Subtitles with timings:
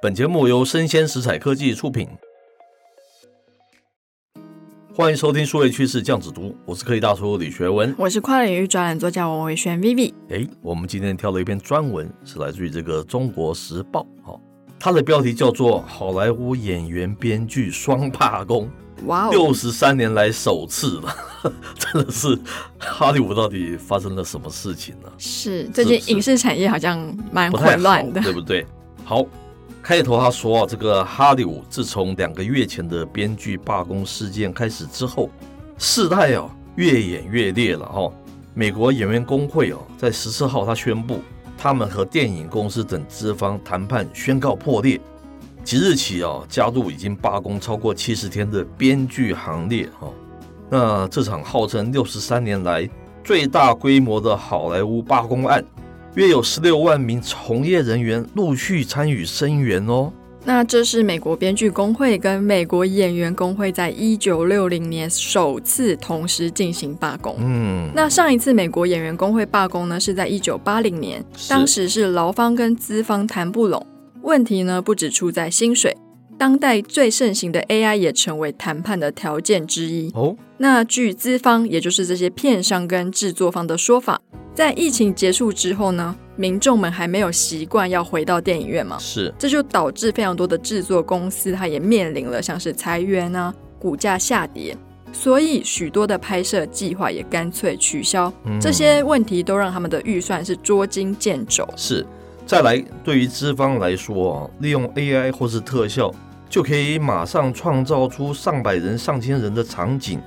[0.00, 2.08] 本节目由生鲜食材科技出品，
[4.94, 10.14] 欢迎收听数位趋势酱子读，我是科技大叔李学文，我是跨领域专栏作家王维轩 Vivi。
[10.30, 14.40] 哎，我们今天挑了一篇专文，是来自于这个《中国时报》哦，
[14.78, 18.70] 它的标题叫做《好莱坞演员编剧双罢工》，
[19.06, 21.12] 哇，六十三年来首次了，
[21.76, 22.38] 真的是
[22.78, 25.10] 哈利坞到底发生了什么事情呢？
[25.18, 28.64] 是最近影视产业好像蛮混乱的，对不对？
[29.04, 29.26] 好。
[29.82, 35.30] 开头他说啊，这个哈利伍自从两个月前的编剧罢工事件开始之后，
[35.78, 38.12] 事态哦越演越烈了哈。
[38.52, 41.20] 美国演员工会哦在十四号他宣布，
[41.56, 45.00] 他们和电影公司等资方谈判宣告破裂，
[45.64, 50.08] 即日起啊加入已经罢工超过七十天的编剧行列哈。
[50.68, 52.86] 那这场号称六十三年来
[53.24, 55.64] 最大规模的好莱坞罢工案。
[56.14, 60.12] 约有十六万名从业人员陆续参与声援哦。
[60.44, 67.36] 那这是美国编剧工会跟美国演员工会在一九六零年首次同时进行罢工。
[67.38, 73.84] 嗯，那上一次美国演员工会罢工呢，是在一九八零年，当时是劳方跟资方谈不拢。
[74.22, 75.94] 问题呢，不只出在薪水，
[76.38, 80.10] 当代最盛行的 AI 也成为谈判的条件之一。
[80.14, 84.22] 哦，那据资方，也就是这些片商跟制作方的说法。
[84.58, 88.98] 在疫情结束之后呢，民众们还没有习惯要回到电影院嘛？
[88.98, 94.76] 是，这就导致非常多的制作公司，它也面临了像是裁员啊、股价下跌，
[95.12, 98.32] 所以许多的拍摄计划也干脆取消。
[98.46, 98.58] 嗯。
[98.60, 101.64] 这些问题都让他们的预算是捉襟见肘。
[101.76, 102.04] 是，
[102.44, 106.12] 再来，对于资方来说啊，利用 AI 或是特效，
[106.50, 110.20] 就可以马上创造出上百人、上千人的场景，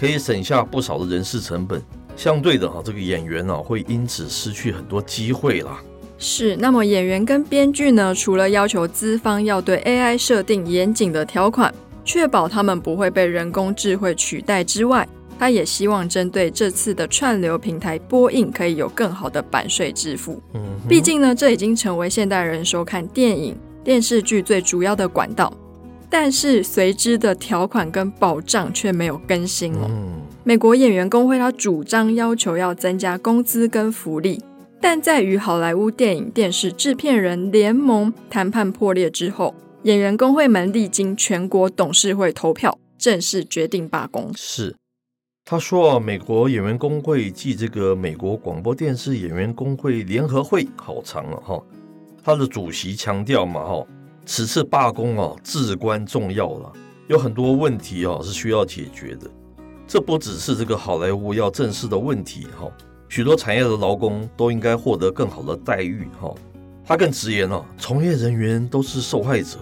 [0.00, 1.82] 可以省下不少的人事成本。
[2.16, 5.80] 相对的哈，这个演员啊会因此失去很多机会啦。
[6.18, 11.72] 是，那么演员跟编剧呢，除了要求资方要对 AI 设定严谨的条款，
[12.04, 15.06] 确保他们不会被人工智慧取代之外，
[15.38, 20.40] 他也希望针对这次的串流平台播映可以有更好的版税支付。
[20.54, 25.52] 嗯，毕竟呢，这已经成为现代人收看电影、电视剧最主要的管道。
[26.08, 29.90] 但是随之的条款跟保障却没有更新哦。
[30.48, 34.40] 美国演员工会他主张要求要增加工资跟福利，
[34.80, 44.30] 但在与好莱坞电影电视制片人联盟谈判破裂之后，演员工会们历经全国董事会投票，正式决定罢工。
[44.36, 44.76] 是，
[45.44, 51.60] 他说啊，美国演员工会暨这个美国广播电视演员工会联合会好长了哈，
[52.22, 53.84] 他的主席强调嘛哈。
[54.24, 56.72] 此次罢工啊，至关重要了，
[57.08, 59.28] 有很多问题啊是需要解决的。
[59.86, 62.70] 这不只是这个好莱坞要正视的问题哈，
[63.08, 66.34] 许多产业的劳工都应该获得更好的待遇哈。
[66.84, 69.58] 他更直言了，从业人员都是受害者，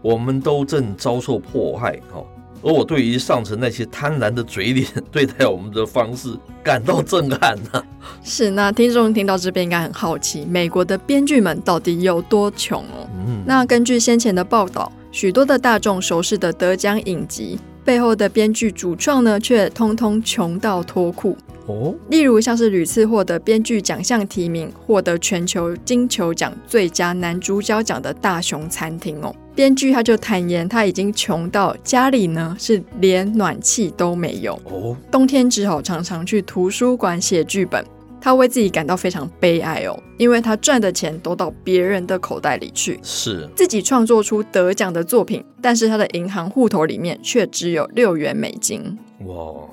[0.00, 2.24] 我们都正遭受迫害哈。
[2.64, 6.28] 而我对于上层那些贪婪的嘴脸对待我们的方式
[6.62, 7.82] 感到震撼呐。
[8.22, 13.08] 是，那听众听到这边应该很好奇，美国的编剧们到底有多穷哦？
[13.26, 21.94] 嗯，那根据先前的报道，许多的大众熟悉的得奖影集背后的编剧主创呢，却通通穷到脱裤哦。
[22.10, 29.34] 例如像是屡次获得编剧奖项提名、获得全球金球奖最佳男主角奖的大熊餐厅哦。
[29.54, 37.84] 编剧他就坦言，他已经穷到家里呢是连暖气都没有哦，冬天只好常常去图书馆写剧本。
[38.24, 48.96] 他为自己感到非常悲哀哦，因为他赚的钱都到别人的口袋里去，是自己创作出得奖的作品，但是他的银行户头里面却只有六元美金。
[49.26, 49.68] 哇，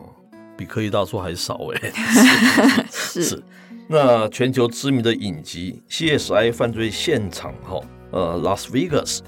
[0.57, 1.91] 比科技大叔还少哎！
[2.89, 3.43] 是， 是，
[3.87, 5.83] 那全球知名的影集
[6.19, 7.79] 《CSI 犯罪现场》哈，
[8.09, 9.19] 呃，Las Vegas。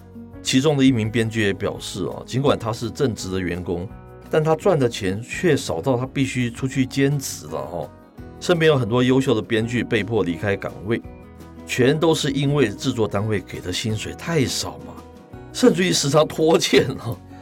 [0.42, 3.88] 其中的一名编剧也表示啊，尽管他是正职的员工，
[4.32, 7.88] 但他赚的钱却少到他必须出去兼职了哈。
[8.42, 11.00] 身边有很多优秀的编剧被迫离开岗位，
[11.68, 14.94] 全都是因为制作单位给的薪水太少嘛，
[15.54, 16.86] 甚至于时常拖欠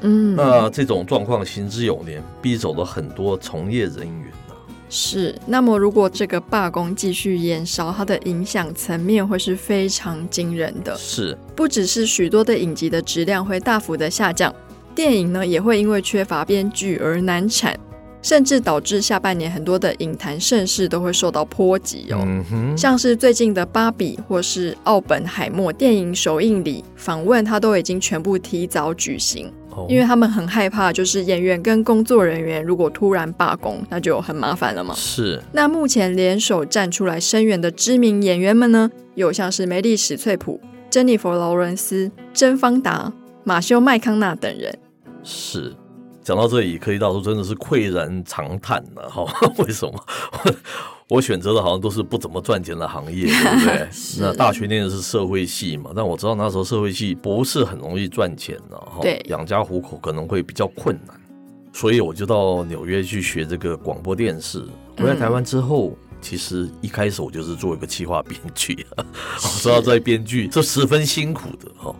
[0.01, 4.29] 嗯，那这种状况行之有年，逼走了很多从业人员
[4.89, 10.97] 是，那么如果这个罢工继续延烧，它的影响层面会是非常惊人的。
[10.97, 14.53] 是，不只是许多的影集的质量会大幅的下降，
[14.95, 17.79] 电影呢也会因为缺乏编剧而难产。
[18.21, 22.19] 甚至导致下半年很多的影坛盛事都会受到波及哦，
[22.51, 34.93] 嗯，像是最近的《芭比》或是《奥本海默》电影首映礼访问，他都已经全部提早举行，哦，因为他们很害怕，就是演员跟工作人员如果突然罢工，那就很麻烦了嘛。
[34.95, 35.41] 是。
[35.53, 43.13] 那目前联手站出来声援的知名演员们呢，有像是梅丽史翠普、珍妮佛劳伦斯、甄方达、
[43.45, 44.77] 马修麦康纳等人。
[45.23, 45.73] 是。
[46.29, 49.25] 讲到这里，科技大叔真的是喟然长叹了哈。
[49.57, 50.05] 为什么
[50.45, 50.55] 我，
[51.17, 53.89] 我选择的好像都是不怎么赚钱的行业， 对不对？
[54.19, 61.19] 那大学念的是社会系嘛，但我知道那时候社会系不是很容易赚钱的哈，对，养家糊口可能会比较困难，
[61.73, 64.63] 所以我就到纽约去学这个广播电视。
[64.97, 71.95] 回来台湾之后，嗯、其实一开始我就是做一个企划编剧， 我知道在编剧是十分辛苦的哈。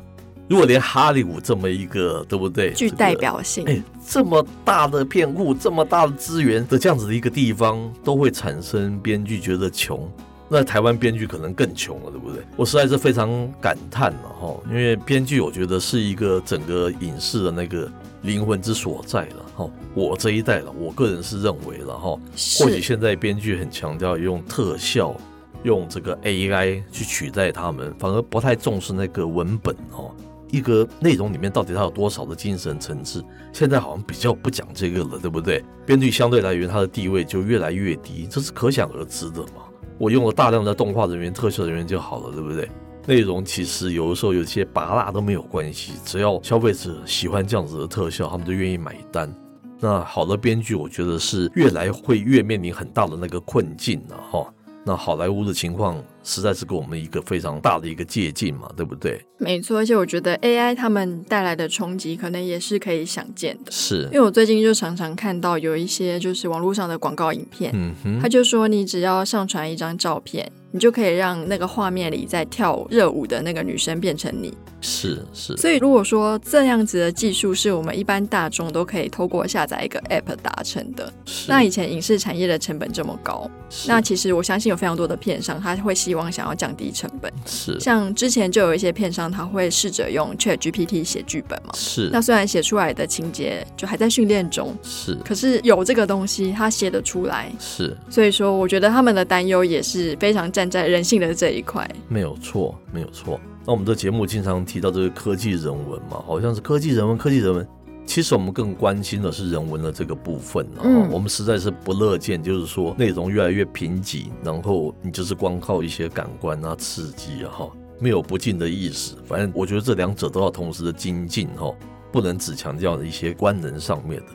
[0.50, 2.74] 如果连哈利伍这么一个，对不对？
[2.74, 10.12] 具代表性，哎、这个，这么大的片库，这么大的资源的这样子的一个地方，都会产生编剧觉得穷，
[10.50, 12.44] 那台湾编剧可能更穷了，对不对？
[12.56, 13.30] 我实在是非常
[13.62, 17.88] 感叹了哈，因为编剧我觉得是一个整个影视的那个
[18.24, 19.70] 灵魂之所在了哈。
[19.94, 22.20] 我这一代了，我个人是认为了哈，
[22.60, 25.16] 或许现在编剧很强调用特效，
[25.62, 30.10] 用这个 AI 去取代他们，反而不太重视那个文本哈。
[30.52, 33.24] 一个内容里面到底它有多少的精神层次？
[33.54, 35.64] 现在好像比较不讲这个了，对不对？
[35.86, 39.64] 编剧相对来源，它的地位就越来越低，这是可想而知的嘛。
[39.98, 42.70] 我用了大量的动画人员、特效人员就好了，对不对？
[43.06, 49.34] 内容其实有的时候有些拔辣都没有关系，只要消费者喜欢这样子的特效，他们就愿意买单。
[49.80, 54.54] 那好的编剧，我觉得是越来会越面临很大的那个困境了哈。
[54.86, 59.20] 那好莱坞的情况实在是给我们一个非常大的一个借鉴嘛，对不对？
[59.38, 63.72] 没错，而且我觉得 AI 他们带来的冲击可能也是可以想见的。
[63.72, 70.52] 是，因为我最近就常常看到有一些就是网络上的广告影片，嗯哼，他就说你只要上传一张照片。
[70.72, 75.56] 你就可以让那个画面里在跳热舞的那个女生变成你，是是。
[75.58, 81.12] 所以如果说这样子的技术是我们一般大众都可以透过下载一个 App 达成的，
[81.48, 83.50] 那以前影视产业的成本这么高，
[83.88, 87.80] 那其实我相信有非常多的片商他会希望想要降低成本，是。
[87.80, 92.10] 像之前就有一些片商他会试着用 ChatGPT 写剧本嘛，是。
[92.12, 95.16] 那虽然写出来的情节就还在训练中，是。
[95.24, 97.96] 可是有这个东西，他写得出来，是。
[98.10, 100.50] 所以说，我觉得他们的担忧也是非常。
[100.50, 103.40] 站在人性的这一块，没有错，没有错。
[103.66, 107.68] 那我们的节目经常提到这个科技人文嘛，好像是科技人文，科技人文。
[108.06, 110.68] 其实我们更关心的是人文的这个部分。
[110.82, 117.70] 嗯，我们实在是不乐见，就是说内容越来越贫瘠，然后你就是光靠一些感官啊刺激啊，哈，
[118.00, 119.16] 没有不尽的意思。
[119.28, 121.72] 反正我觉得这两者都要同时的精进，哈，
[122.12, 124.26] 不能只强调一些官能上面的。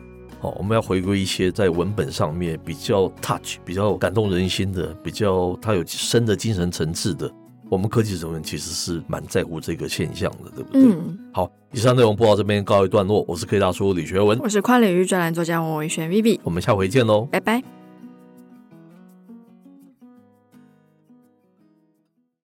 [0.59, 7.29] 我们要回归一些在文本上面比较 touch、比较感动人心的、比较它有深的精神层次的。
[7.75, 10.83] 我们科技人文其实是蛮在乎这个现象的，对不对？
[10.83, 11.19] 嗯。
[11.33, 13.25] 好，以上内容播到这边告一段落。
[13.27, 17.84] 我是科技大叔李学文，我是跨领域专栏作家王维轩 Vivi，我们下回见喽，拜拜。